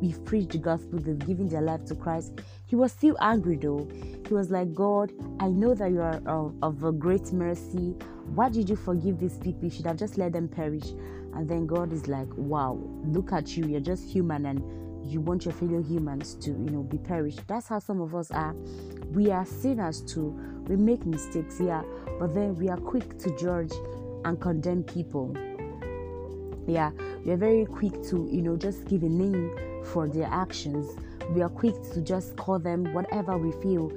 we've 0.03 0.23
preached 0.27 0.51
the 0.51 0.59
gospel, 0.59 0.99
they've 0.99 1.19
given 1.19 1.49
their 1.49 1.63
life 1.63 1.83
to 1.87 1.95
Christ. 1.95 2.41
He 2.73 2.77
was 2.77 2.91
still 2.91 3.19
angry 3.21 3.57
though. 3.57 3.87
He 4.27 4.33
was 4.33 4.51
like, 4.51 4.73
God, 4.73 5.13
I 5.41 5.49
know 5.49 5.75
that 5.75 5.91
you 5.91 6.01
are 6.01 6.23
of, 6.25 6.55
of 6.63 6.83
a 6.85 6.91
great 6.91 7.31
mercy. 7.31 7.95
Why 8.35 8.49
did 8.49 8.71
you 8.71 8.77
forgive 8.77 9.19
these 9.19 9.37
people? 9.37 9.65
You 9.65 9.71
should 9.71 9.85
have 9.85 9.99
just 9.99 10.17
let 10.17 10.33
them 10.33 10.49
perish. 10.49 10.93
And 11.35 11.47
then 11.47 11.67
God 11.67 11.93
is 11.93 12.09
like, 12.09 12.29
wow, 12.35 12.81
look 13.05 13.31
at 13.31 13.59
you. 13.59 13.67
You're 13.67 13.81
just 13.81 14.09
human 14.09 14.47
and 14.47 14.65
you 15.07 15.21
want 15.21 15.45
your 15.45 15.53
fellow 15.53 15.83
humans 15.83 16.35
to, 16.37 16.53
you 16.53 16.71
know, 16.71 16.83
be 16.83 16.97
perished. 16.97 17.47
That's 17.47 17.69
how 17.69 17.79
some 17.79 18.01
of 18.01 18.15
us 18.15 18.31
are. 18.31 18.55
We 19.11 19.31
are 19.31 19.45
sinners 19.45 20.01
too. 20.01 20.31
We 20.67 20.77
make 20.77 21.05
mistakes, 21.05 21.61
yeah, 21.61 21.83
but 22.19 22.33
then 22.33 22.57
we 22.57 22.71
are 22.71 22.79
quick 22.79 23.19
to 23.19 23.37
judge 23.37 23.73
and 24.25 24.41
condemn 24.41 24.83
people. 24.85 25.37
Yeah, 26.67 26.93
we 27.23 27.33
are 27.33 27.37
very 27.37 27.67
quick 27.67 28.03
to, 28.05 28.27
you 28.33 28.41
know, 28.41 28.57
just 28.57 28.87
give 28.87 29.03
a 29.03 29.11
name 29.11 29.83
for 29.85 30.09
their 30.09 30.29
actions. 30.33 30.87
We 31.31 31.43
are 31.43 31.49
quick 31.49 31.75
to 31.95 32.01
just 32.01 32.37
call 32.37 32.59
them 32.59 32.93
whatever 32.93 33.39
we 33.39 33.53
feel, 33.63 33.93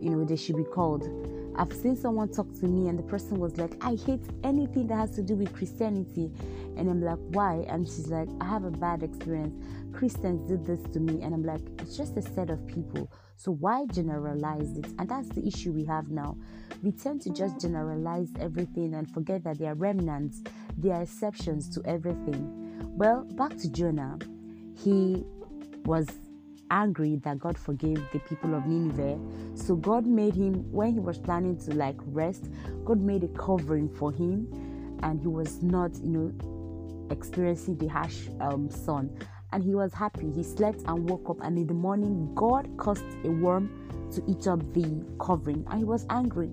you 0.00 0.10
know, 0.10 0.24
they 0.24 0.36
should 0.36 0.56
be 0.56 0.64
called. 0.64 1.08
I've 1.56 1.72
seen 1.72 1.96
someone 1.96 2.28
talk 2.28 2.46
to 2.60 2.66
me 2.66 2.88
and 2.88 2.98
the 2.98 3.02
person 3.02 3.38
was 3.38 3.58
like, 3.58 3.72
I 3.82 3.96
hate 4.06 4.22
anything 4.44 4.86
that 4.86 4.96
has 4.96 5.10
to 5.16 5.22
do 5.22 5.34
with 5.34 5.52
Christianity. 5.52 6.30
And 6.76 6.88
I'm 6.88 7.02
like, 7.02 7.18
why? 7.30 7.66
And 7.68 7.86
she's 7.86 8.08
like, 8.08 8.28
I 8.40 8.46
have 8.46 8.64
a 8.64 8.70
bad 8.70 9.02
experience. 9.02 9.62
Christians 9.92 10.48
did 10.48 10.64
this 10.64 10.80
to 10.92 11.00
me. 11.00 11.22
And 11.22 11.34
I'm 11.34 11.42
like, 11.42 11.60
it's 11.78 11.96
just 11.96 12.16
a 12.16 12.22
set 12.22 12.48
of 12.50 12.66
people. 12.66 13.12
So 13.36 13.52
why 13.52 13.84
generalize 13.92 14.76
it? 14.78 14.86
And 14.98 15.08
that's 15.08 15.28
the 15.28 15.46
issue 15.46 15.72
we 15.72 15.84
have 15.84 16.08
now. 16.08 16.36
We 16.82 16.92
tend 16.92 17.20
to 17.22 17.30
just 17.30 17.60
generalize 17.60 18.30
everything 18.40 18.94
and 18.94 19.10
forget 19.10 19.44
that 19.44 19.58
there 19.58 19.72
are 19.72 19.74
remnants, 19.74 20.42
there 20.78 20.94
are 20.94 21.02
exceptions 21.02 21.68
to 21.74 21.82
everything. 21.84 22.70
Well, 22.96 23.24
back 23.24 23.56
to 23.58 23.70
Jonah. 23.70 24.18
He 24.74 25.24
was 25.84 26.08
angry 26.70 27.16
that 27.24 27.38
God 27.38 27.58
forgave 27.58 28.02
the 28.12 28.18
people 28.20 28.54
of 28.54 28.66
Nineveh. 28.66 29.18
So 29.54 29.76
God 29.76 30.06
made 30.06 30.34
him, 30.34 30.70
when 30.72 30.92
he 30.92 31.00
was 31.00 31.18
planning 31.18 31.58
to 31.60 31.74
like 31.74 31.96
rest, 32.06 32.50
God 32.84 33.00
made 33.00 33.24
a 33.24 33.28
covering 33.28 33.88
for 33.88 34.12
him 34.12 34.48
and 35.02 35.20
he 35.20 35.26
was 35.26 35.62
not, 35.62 35.96
you 36.02 36.08
know, 36.10 37.08
experiencing 37.10 37.76
the 37.78 37.88
harsh 37.88 38.28
um, 38.40 38.70
sun 38.70 39.10
and 39.52 39.64
he 39.64 39.74
was 39.74 39.92
happy. 39.92 40.30
He 40.30 40.42
slept 40.42 40.82
and 40.86 41.08
woke 41.08 41.28
up, 41.28 41.40
and 41.42 41.58
in 41.58 41.66
the 41.66 41.74
morning, 41.74 42.32
God 42.34 42.68
caused 42.76 43.04
a 43.24 43.30
worm 43.30 44.08
to 44.12 44.22
eat 44.28 44.46
up 44.46 44.60
the 44.72 45.04
covering, 45.20 45.64
and 45.70 45.78
he 45.78 45.84
was 45.84 46.06
angry. 46.10 46.50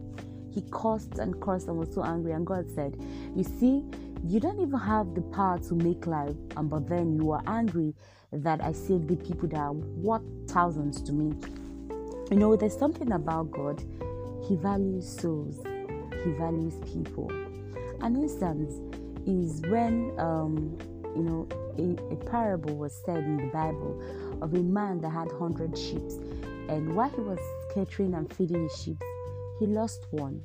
He 0.52 0.64
cursed 0.72 1.20
and 1.20 1.40
cursed 1.40 1.68
and 1.68 1.78
was 1.78 1.94
so 1.94 2.04
angry, 2.04 2.32
and 2.32 2.46
God 2.46 2.66
said, 2.74 2.98
You 3.36 3.44
see, 3.44 3.84
you 4.26 4.40
don't 4.40 4.60
even 4.60 4.80
have 4.80 5.14
the 5.14 5.22
power 5.22 5.60
to 5.60 5.76
make 5.76 6.08
life, 6.08 6.36
and 6.56 6.70
but 6.70 6.88
then 6.88 7.16
you 7.16 7.32
are 7.32 7.44
angry 7.46 7.94
that 8.32 8.64
I 8.64 8.72
saved 8.72 9.08
the 9.08 9.16
people 9.16 9.48
that 9.50 9.60
are 9.60 9.74
worth 9.74 10.24
thousands 10.48 11.02
to 11.04 11.14
me. 11.14 11.36
You 12.30 12.38
know, 12.38 12.56
there's 12.56 12.78
something 12.78 13.12
about 13.12 13.52
God, 13.52 13.84
He 14.48 14.56
values 14.56 15.08
souls, 15.08 15.62
He 16.24 16.32
values 16.32 16.76
people. 16.86 17.32
An 18.02 18.16
instance 18.16 18.74
is 19.26 19.62
when, 19.70 20.14
um, 20.20 20.78
you 21.16 21.24
know, 21.24 21.48
a, 21.78 22.14
a 22.14 22.16
parable 22.30 22.76
was 22.76 22.94
said 23.06 23.18
in 23.18 23.38
the 23.38 23.48
Bible 23.48 24.02
of 24.42 24.54
a 24.54 24.64
man 24.64 25.00
that 25.02 25.10
had 25.10 25.32
hundred 25.32 25.78
sheep, 25.78 26.04
and 26.70 26.96
while 26.96 27.10
he 27.10 27.22
was 27.22 27.40
catering 27.74 28.14
and 28.14 28.32
feeding 28.34 28.64
his 28.64 28.82
sheep, 28.82 29.02
he 29.60 29.66
lost 29.66 30.06
one, 30.12 30.42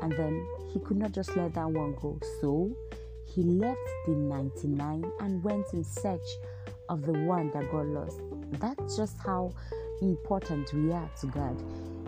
and 0.00 0.12
then 0.12 0.46
he 0.72 0.80
could 0.80 0.96
not 0.96 1.12
just 1.12 1.36
let 1.36 1.54
that 1.54 1.68
one 1.68 1.94
go. 2.00 2.18
So 2.40 2.74
he 3.26 3.42
left 3.42 3.80
the 4.06 4.12
99 4.12 5.12
and 5.20 5.44
went 5.44 5.66
in 5.72 5.84
search 5.84 6.26
of 6.88 7.02
the 7.02 7.12
one 7.12 7.50
that 7.52 7.70
got 7.70 7.86
lost. 7.86 8.20
That's 8.60 8.96
just 8.96 9.16
how 9.18 9.54
important 10.00 10.72
we 10.72 10.92
are 10.92 11.10
to 11.20 11.26
God. 11.26 11.62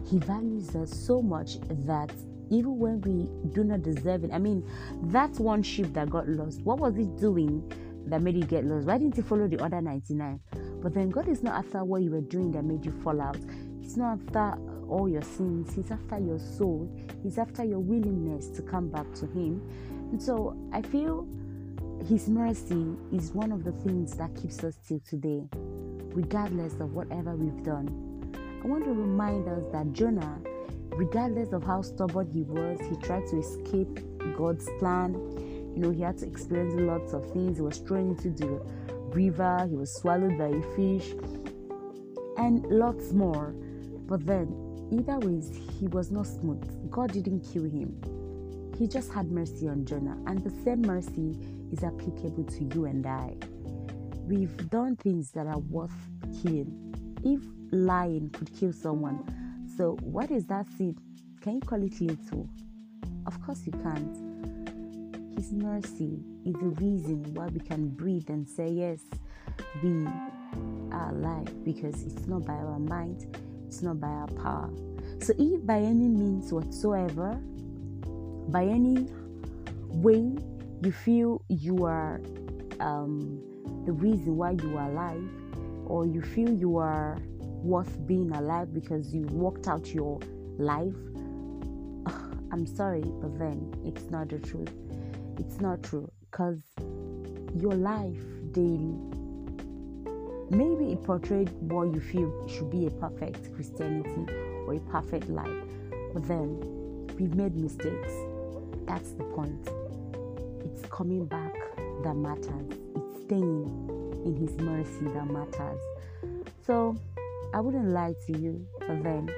He 0.09 0.19
values 0.19 0.75
us 0.75 0.91
so 0.91 1.21
much 1.21 1.59
that 1.87 2.13
even 2.51 2.79
when 2.79 3.01
we 3.03 3.29
do 3.53 3.65
not 3.65 3.83
deserve 3.83 4.25
it, 4.25 4.31
I 4.33 4.39
mean, 4.39 4.69
that 5.05 5.39
one 5.39 5.63
sheep 5.63 5.93
that 5.95 6.09
got 6.09 6.29
lost, 6.29 6.63
what 6.63 6.79
was 6.79 6.97
it 6.97 7.17
doing 7.19 7.71
that 8.07 8.23
made 8.23 8.37
it 8.37 8.49
get 8.49 8.65
lost? 8.65 8.87
Why 8.87 8.99
didn't 8.99 9.17
he 9.17 9.23
follow 9.23 9.49
the 9.49 9.63
other 9.63 9.81
99? 9.81 10.41
But 10.83 10.95
then 10.95 11.11
God 11.11 11.29
is 11.29 11.43
not 11.43 11.55
after 11.55 11.85
what 11.85 12.03
you 12.03 12.11
were 12.11 12.21
doing 12.21 12.53
that 12.53 12.65
made 12.65 12.85
you 12.85 12.93
fall 13.03 13.21
out. 13.21 13.37
He's 13.81 13.97
not 13.97 14.19
after 14.21 14.59
all 14.89 15.09
your 15.09 15.23
sins. 15.23 15.75
He's 15.75 15.91
after 15.91 16.19
your 16.19 16.39
soul. 16.39 16.91
He's 17.23 17.39
after 17.39 17.65
your 17.65 17.81
willingness 17.81 18.49
to 18.51 18.63
come 18.63 18.89
back 18.89 19.13
to 19.15 19.27
Him. 19.27 19.63
And 20.13 20.23
so 20.23 20.57
I 20.73 20.83
feel 20.83 21.27
His 22.07 22.29
mercy 22.29 22.97
is 23.13 23.33
one 23.33 23.53
of 23.53 23.65
the 23.65 23.73
things 23.73 24.17
that 24.17 24.35
keeps 24.35 24.65
us 24.65 24.79
till 24.87 25.01
today, 25.01 25.43
regardless 26.15 26.75
of 26.75 26.95
whatever 26.95 27.37
we've 27.37 27.63
done. 27.63 27.89
I 28.65 28.67
want 28.67 28.85
to 28.85 28.93
remind 28.93 29.47
us 29.47 29.65
that 29.73 29.93
Jonah, 29.93 30.39
regardless 30.93 31.53
of 31.53 31.65
how 31.65 31.83
stubborn 31.83 32.31
he 32.31 32.45
was, 32.45 32.81
he 32.89 32.97
tried 33.05 33.27
to 33.27 33.39
escape 33.39 34.01
God's 34.37 34.67
plan. 34.79 35.13
You 35.75 35.83
know, 35.83 35.91
he 35.91 36.01
had 36.01 36.17
to 36.19 36.27
experience 36.27 36.75
lots 36.77 37.13
of 37.13 37.31
things. 37.33 37.59
He 37.59 37.63
was 37.63 37.79
thrown 37.79 38.11
into 38.11 38.31
the 38.31 38.61
river, 39.13 39.67
he 39.69 39.77
was 39.77 39.95
swallowed 39.95 40.39
by 40.39 40.49
a 40.49 40.63
fish, 40.77 41.13
and 42.39 42.65
lots 42.71 43.13
more. 43.13 43.55
But 44.07 44.25
then, 44.25 44.89
either 44.91 45.19
ways, 45.19 45.51
he 45.79 45.89
was 45.89 46.11
not 46.11 46.27
smooth. 46.27 46.91
God 46.91 47.13
didn't 47.13 47.41
kill 47.41 47.65
him. 47.65 47.95
He 48.79 48.87
just 48.87 49.13
had 49.13 49.31
mercy 49.31 49.69
on 49.69 49.85
Jonah, 49.85 50.17
and 50.27 50.43
the 50.43 50.51
same 50.65 50.83
mercy 50.83 51.37
is 51.73 51.85
applicable 51.85 52.45
to 52.45 52.65
you 52.75 52.85
and 52.85 53.07
I. 53.07 53.35
We've 54.27 54.57
done 54.71 54.97
things 54.97 55.31
that 55.33 55.47
are 55.47 55.59
worth 55.59 55.93
killing. 56.43 56.95
If 57.25 57.41
lying 57.73 58.31
could 58.31 58.55
kill 58.55 58.73
someone, 58.73 59.25
so 59.77 59.97
what 60.03 60.31
is 60.31 60.47
that 60.47 60.67
sin? 60.77 60.97
Can 61.41 61.55
you 61.55 61.61
call 61.61 61.83
it 61.83 62.01
little? 62.01 62.49
Of 63.27 63.41
course 63.45 63.63
you 63.67 63.73
can't. 63.73 64.17
His 65.37 65.53
mercy 65.53 66.19
is 66.45 66.55
the 66.55 66.75
reason 66.81 67.33
why 67.35 67.47
we 67.47 67.61
can 67.61 67.89
breathe 67.89 68.29
and 68.29 68.49
say, 68.49 68.69
Yes, 68.69 69.01
we 69.83 70.07
are 70.93 71.11
alive 71.11 71.65
because 71.65 72.03
it's 72.03 72.27
not 72.27 72.45
by 72.45 72.55
our 72.55 72.79
mind, 72.79 73.37
it's 73.67 73.83
not 73.83 74.01
by 74.01 74.09
our 74.09 74.27
power. 74.27 74.71
So, 75.21 75.33
if 75.39 75.65
by 75.65 75.79
any 75.79 76.09
means 76.09 76.53
whatsoever, 76.53 77.41
by 78.49 78.65
any 78.65 79.07
way 79.89 80.37
you 80.83 80.93
feel 80.93 81.43
you 81.49 81.85
are 81.85 82.21
um, 82.81 83.41
the 83.85 83.93
reason 83.93 84.37
why 84.37 84.53
you 84.53 84.77
are 84.77 84.91
alive, 84.91 85.29
or 85.87 86.07
you 86.07 86.23
feel 86.23 86.53
you 86.53 86.77
are 86.77 87.19
worth 87.63 88.07
being 88.07 88.31
alive 88.33 88.73
because 88.73 89.13
you 89.13 89.23
worked 89.27 89.67
out 89.67 89.93
your 89.93 90.21
life, 90.59 90.95
I'm 92.53 92.67
sorry, 92.67 93.05
but 93.21 93.39
then 93.39 93.75
it's 93.85 94.11
not 94.11 94.29
the 94.29 94.39
truth. 94.39 94.73
It's 95.39 95.61
not 95.61 95.83
true 95.83 96.11
because 96.31 96.61
your 97.57 97.73
life 97.73 98.23
daily 98.53 98.95
maybe 100.51 100.93
it 100.93 101.03
portrayed 101.05 101.51
what 101.61 101.93
you 101.95 102.01
feel 102.01 102.49
should 102.49 102.71
be 102.71 102.87
a 102.87 102.91
perfect 102.91 103.55
Christianity 103.55 104.27
or 104.67 104.75
a 104.75 104.81
perfect 104.81 105.29
life, 105.29 105.65
but 106.15 106.27
then 106.27 106.59
we've 107.19 107.35
made 107.35 107.55
mistakes. 107.57 108.13
That's 108.87 109.13
the 109.13 109.25
point. 109.25 109.69
It's 110.71 110.87
coming 110.91 111.25
back 111.25 111.55
that 112.05 112.15
matters, 112.15 112.79
it's 112.95 113.25
staying 113.25 114.23
in 114.25 114.37
His 114.37 114.57
mercy 114.59 115.07
that 115.15 115.27
matters. 115.31 115.81
So, 116.67 116.97
I 117.55 117.61
wouldn't 117.61 117.89
lie 117.89 118.15
to 118.27 118.39
you, 118.39 118.67
but 118.81 119.03
then 119.03 119.31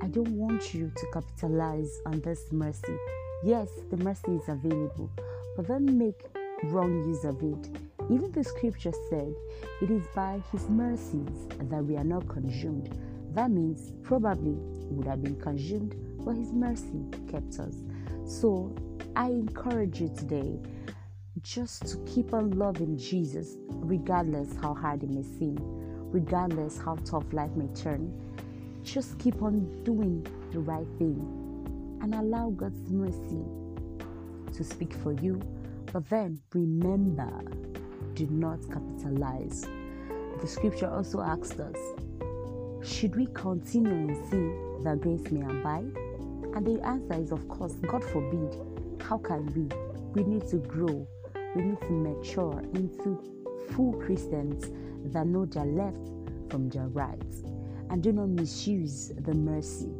I 0.00 0.06
don't 0.06 0.32
want 0.32 0.72
you 0.72 0.90
to 0.96 1.06
capitalize 1.12 2.00
on 2.06 2.20
this 2.20 2.50
mercy. 2.50 2.96
Yes, 3.44 3.68
the 3.90 3.98
mercy 3.98 4.32
is 4.32 4.48
available, 4.48 5.10
but 5.56 5.68
don't 5.68 5.98
make 5.98 6.20
wrong 6.64 7.06
use 7.06 7.24
of 7.24 7.42
it. 7.42 7.68
Even 8.10 8.32
the 8.32 8.42
scripture 8.42 8.92
said, 9.10 9.34
It 9.82 9.90
is 9.90 10.06
by 10.14 10.42
His 10.52 10.68
mercies 10.68 11.46
that 11.58 11.84
we 11.84 11.96
are 11.96 12.04
not 12.04 12.26
consumed. 12.28 12.96
That 13.34 13.50
means 13.50 13.92
probably 14.02 14.54
would 14.90 15.06
have 15.06 15.22
been 15.22 15.38
consumed, 15.38 15.94
but 16.24 16.36
His 16.36 16.52
mercy 16.52 17.04
kept 17.30 17.58
us. 17.58 17.74
So 18.24 18.74
I 19.14 19.26
encourage 19.26 20.00
you 20.00 20.08
today 20.08 20.58
just 21.42 21.86
to 21.88 21.98
keep 22.06 22.32
on 22.32 22.52
loving 22.52 22.96
Jesus, 22.96 23.58
regardless 23.68 24.56
how 24.62 24.72
hard 24.72 25.02
it 25.02 25.10
may 25.10 25.22
seem, 25.22 25.58
regardless 26.10 26.78
how 26.78 26.96
tough 27.04 27.30
life 27.30 27.50
may 27.54 27.66
turn. 27.74 28.10
Just 28.82 29.18
keep 29.18 29.42
on 29.42 29.82
doing 29.84 30.26
the 30.50 30.60
right 30.60 30.86
thing 30.96 31.18
and 32.00 32.14
allow 32.14 32.50
God's 32.50 32.90
mercy 32.90 33.44
to 34.56 34.64
speak 34.64 34.94
for 34.94 35.12
you. 35.12 35.42
But 35.92 36.08
then 36.08 36.40
remember, 36.54 37.30
do 38.14 38.26
not 38.28 38.60
capitalize. 38.72 39.66
The 40.40 40.46
scripture 40.46 40.88
also 40.88 41.20
asks 41.20 41.60
us, 41.60 41.76
should 42.82 43.14
we 43.14 43.26
continue 43.34 43.92
in 43.92 44.30
sin 44.30 44.80
that 44.84 45.02
grace 45.02 45.30
may 45.30 45.42
abide? 45.42 45.94
And 46.54 46.66
the 46.66 46.80
answer 46.82 47.20
is, 47.20 47.30
of 47.30 47.46
course, 47.48 47.74
God 47.74 48.02
forbid. 48.02 48.71
How 49.02 49.18
can 49.18 49.46
we? 49.54 49.68
We 50.14 50.28
need 50.28 50.46
to 50.48 50.56
grow. 50.56 51.06
We 51.54 51.62
need 51.62 51.80
to 51.80 51.90
mature 51.90 52.60
into 52.74 53.20
full 53.72 53.92
Christians 53.94 54.70
that 55.12 55.26
know 55.26 55.44
their 55.46 55.64
left 55.64 55.98
from 56.50 56.68
their 56.68 56.88
right 56.88 57.20
and 57.90 58.02
do 58.02 58.12
not 58.12 58.28
misuse 58.28 59.12
the 59.18 59.34
mercy 59.34 59.92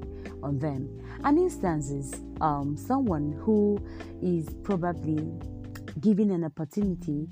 on 0.42 0.58
them. 0.58 0.88
And 1.24 1.38
instances, 1.38 2.14
um, 2.40 2.76
someone 2.76 3.32
who 3.32 3.78
is 4.22 4.48
probably 4.62 5.30
given 6.00 6.30
an 6.30 6.44
opportunity 6.44 7.28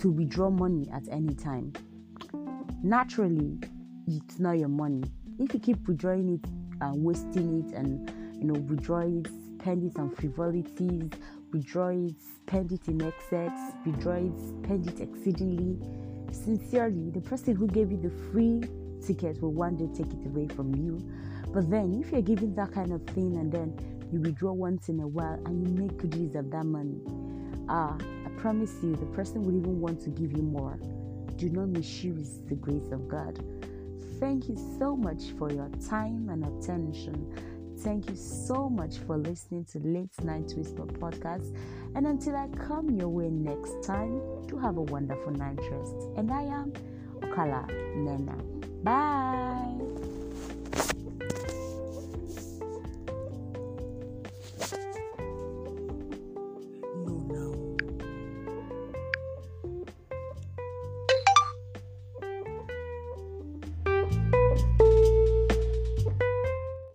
to 0.00 0.10
withdraw 0.10 0.50
money 0.50 0.88
at 0.92 1.08
any 1.10 1.34
time. 1.34 1.72
Naturally, 2.82 3.58
it's 4.06 4.38
not 4.38 4.58
your 4.58 4.68
money. 4.68 5.04
If 5.38 5.54
you 5.54 5.60
keep 5.60 5.88
withdrawing 5.88 6.34
it 6.34 6.50
and 6.82 7.02
wasting 7.02 7.64
it 7.64 7.74
and 7.74 8.10
you 8.38 8.44
know 8.44 8.60
withdrawing 8.60 9.24
it, 9.24 9.43
spend 9.64 9.82
it 9.82 9.98
on 9.98 10.10
frivolities, 10.10 11.10
withdraw 11.50 11.88
it, 11.88 12.14
spend 12.20 12.70
it 12.70 12.86
in 12.86 13.00
excess, 13.00 13.72
withdraw 13.86 14.12
it, 14.12 14.38
spend 14.62 14.86
it 14.86 15.00
exceedingly. 15.00 15.78
Sincerely, 16.32 17.08
the 17.08 17.22
person 17.22 17.56
who 17.56 17.66
gave 17.66 17.90
you 17.90 17.96
the 17.96 18.10
free 18.30 18.60
ticket 19.06 19.40
will 19.40 19.54
one 19.54 19.74
day 19.76 19.88
take 19.96 20.12
it 20.12 20.26
away 20.26 20.48
from 20.48 20.74
you. 20.74 21.00
But 21.54 21.70
then, 21.70 21.98
if 21.98 22.12
you're 22.12 22.20
giving 22.20 22.54
that 22.56 22.72
kind 22.72 22.92
of 22.92 23.06
thing 23.06 23.38
and 23.38 23.50
then 23.50 23.74
you 24.12 24.20
withdraw 24.20 24.52
once 24.52 24.90
in 24.90 25.00
a 25.00 25.06
while 25.06 25.40
and 25.46 25.66
you 25.66 25.72
make 25.82 25.96
good 25.96 26.14
use 26.14 26.34
of 26.34 26.50
that 26.50 26.66
money, 26.66 27.00
ah, 27.70 27.96
I 28.26 28.28
promise 28.36 28.74
you, 28.82 28.96
the 28.96 29.06
person 29.16 29.44
will 29.44 29.56
even 29.56 29.80
want 29.80 30.02
to 30.02 30.10
give 30.10 30.32
you 30.32 30.42
more. 30.42 30.78
Do 31.36 31.48
not 31.48 31.68
misuse 31.68 32.40
the 32.50 32.54
grace 32.54 32.92
of 32.92 33.08
God. 33.08 33.42
Thank 34.20 34.46
you 34.46 34.56
so 34.78 34.94
much 34.94 35.30
for 35.38 35.50
your 35.50 35.70
time 35.88 36.28
and 36.28 36.44
attention. 36.44 37.53
Thank 37.78 38.08
you 38.08 38.16
so 38.16 38.68
much 38.68 38.98
for 39.06 39.16
listening 39.18 39.64
to 39.66 39.78
Late 39.80 40.22
Night 40.22 40.52
Whisper 40.56 40.86
podcast. 40.86 41.56
And 41.94 42.06
until 42.06 42.36
I 42.36 42.48
come 42.48 42.90
your 42.90 43.08
way 43.08 43.28
next 43.28 43.84
time, 43.84 44.20
do 44.46 44.58
have 44.58 44.76
a 44.76 44.82
wonderful 44.82 45.32
night 45.32 45.58
rest. 45.70 45.96
And 46.16 46.32
I 46.32 46.42
am 46.42 46.72
Okala 47.20 47.68
Nena. 47.96 48.36
Bye. 48.82 49.43